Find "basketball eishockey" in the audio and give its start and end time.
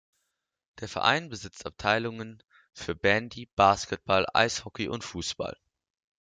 3.55-4.87